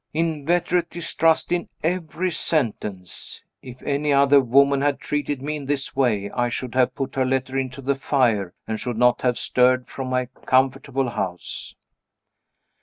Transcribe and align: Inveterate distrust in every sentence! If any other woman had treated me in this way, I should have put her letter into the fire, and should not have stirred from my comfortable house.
Inveterate 0.15 0.89
distrust 0.89 1.51
in 1.51 1.69
every 1.83 2.31
sentence! 2.31 3.43
If 3.61 3.83
any 3.83 4.11
other 4.11 4.39
woman 4.41 4.81
had 4.81 4.99
treated 4.99 5.43
me 5.43 5.55
in 5.57 5.65
this 5.65 5.95
way, 5.95 6.31
I 6.31 6.49
should 6.49 6.73
have 6.73 6.95
put 6.95 7.13
her 7.17 7.23
letter 7.23 7.55
into 7.55 7.83
the 7.83 7.93
fire, 7.93 8.55
and 8.67 8.79
should 8.79 8.97
not 8.97 9.21
have 9.21 9.37
stirred 9.37 9.87
from 9.89 10.07
my 10.09 10.25
comfortable 10.25 11.09
house. 11.11 11.75